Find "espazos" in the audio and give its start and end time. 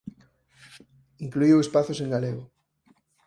1.59-1.99